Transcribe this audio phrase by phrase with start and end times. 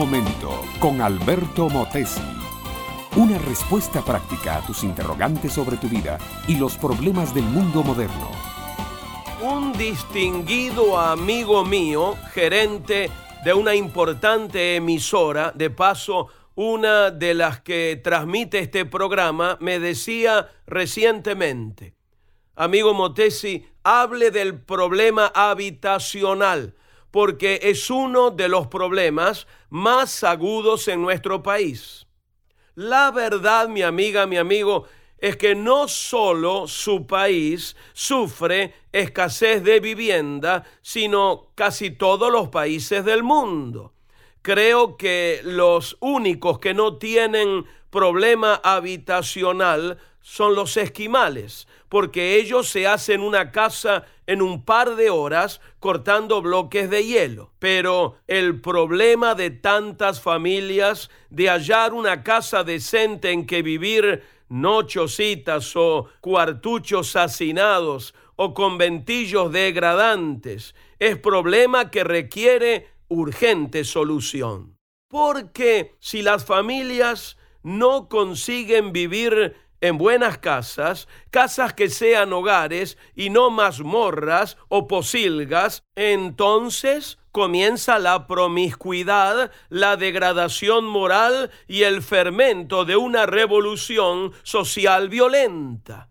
[0.00, 2.22] momento con Alberto Motesi.
[3.16, 6.16] Una respuesta práctica a tus interrogantes sobre tu vida
[6.48, 8.30] y los problemas del mundo moderno.
[9.42, 13.10] Un distinguido amigo mío, gerente
[13.44, 20.48] de una importante emisora, de paso una de las que transmite este programa, me decía
[20.66, 21.94] recientemente,
[22.56, 26.74] amigo Motesi, hable del problema habitacional
[27.10, 32.06] porque es uno de los problemas más agudos en nuestro país.
[32.74, 34.86] La verdad, mi amiga, mi amigo,
[35.18, 43.04] es que no solo su país sufre escasez de vivienda, sino casi todos los países
[43.04, 43.92] del mundo.
[44.42, 52.86] Creo que los únicos que no tienen problema habitacional son los esquimales, porque ellos se
[52.86, 57.50] hacen una casa en un par de horas cortando bloques de hielo.
[57.58, 64.82] Pero el problema de tantas familias de hallar una casa decente en que vivir no
[64.82, 74.76] chocitas o cuartuchos hacinados o conventillos degradantes es problema que requiere urgente solución.
[75.08, 83.30] Porque si las familias no consiguen vivir en buenas casas, casas que sean hogares y
[83.30, 92.96] no mazmorras o posilgas, entonces comienza la promiscuidad, la degradación moral y el fermento de
[92.96, 96.10] una revolución social violenta.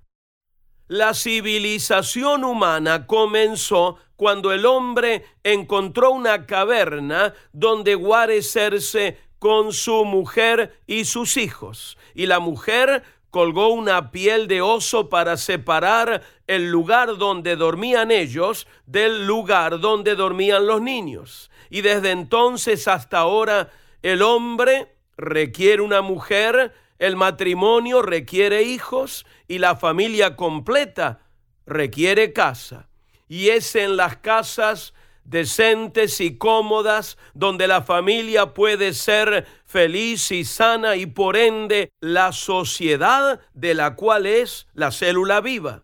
[0.87, 10.81] La civilización humana comenzó cuando el hombre encontró una caverna donde guarecerse con su mujer
[10.87, 17.17] y sus hijos, y la mujer colgó una piel de oso para separar el lugar
[17.17, 21.51] donde dormían ellos del lugar donde dormían los niños.
[21.69, 23.71] Y desde entonces hasta ahora
[24.01, 31.19] el hombre requiere una mujer, el matrimonio requiere hijos y la familia completa
[31.65, 32.89] requiere casa.
[33.27, 34.93] Y es en las casas
[35.29, 42.31] decentes y cómodas, donde la familia puede ser feliz y sana y por ende la
[42.31, 45.83] sociedad de la cual es la célula viva.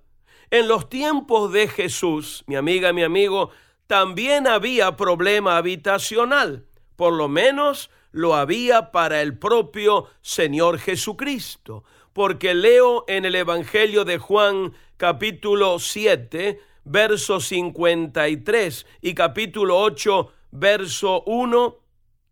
[0.49, 3.51] En los tiempos de Jesús, mi amiga, mi amigo,
[3.87, 11.83] también había problema habitacional, por lo menos lo había para el propio Señor Jesucristo,
[12.13, 21.23] porque leo en el Evangelio de Juan capítulo 7, verso 53 y capítulo 8, verso
[21.25, 21.77] 1,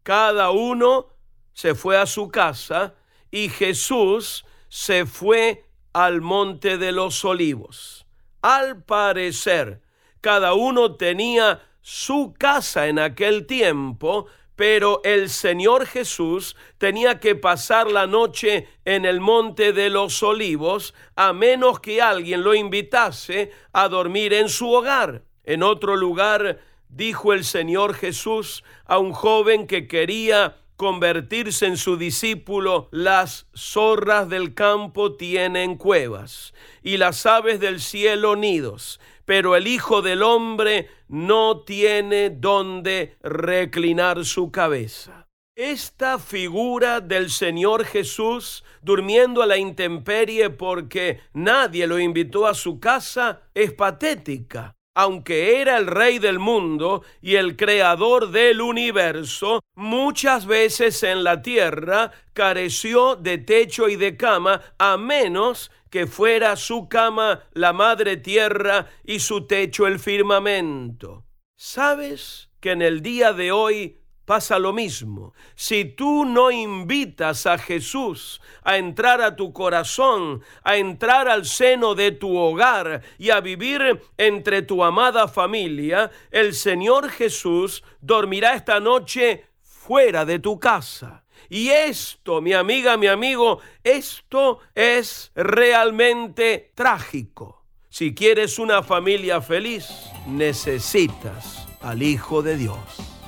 [0.03, 1.07] cada uno
[1.51, 2.95] se fue a su casa
[3.31, 8.05] y Jesús se fue al monte de los olivos.
[8.41, 9.81] Al parecer,
[10.21, 17.89] cada uno tenía su casa en aquel tiempo, pero el Señor Jesús tenía que pasar
[17.89, 23.87] la noche en el monte de los olivos a menos que alguien lo invitase a
[23.89, 25.23] dormir en su hogar.
[25.43, 31.97] En otro lugar, dijo el Señor Jesús a un joven que quería convertirse en su
[31.97, 39.67] discípulo, las zorras del campo tienen cuevas y las aves del cielo nidos, pero el
[39.67, 45.27] Hijo del Hombre no tiene donde reclinar su cabeza.
[45.55, 52.79] Esta figura del Señor Jesús durmiendo a la intemperie porque nadie lo invitó a su
[52.79, 54.75] casa es patética.
[54.95, 61.41] Aunque era el rey del mundo y el creador del universo, muchas veces en la
[61.41, 68.17] tierra careció de techo y de cama, a menos que fuera su cama la madre
[68.17, 71.25] tierra y su techo el firmamento.
[71.55, 75.33] ¿Sabes que en el día de hoy pasa lo mismo.
[75.55, 81.95] Si tú no invitas a Jesús a entrar a tu corazón, a entrar al seno
[81.95, 88.79] de tu hogar y a vivir entre tu amada familia, el Señor Jesús dormirá esta
[88.79, 91.23] noche fuera de tu casa.
[91.49, 97.63] Y esto, mi amiga, mi amigo, esto es realmente trágico.
[97.89, 99.87] Si quieres una familia feliz,
[100.25, 103.22] necesitas al Hijo de Dios.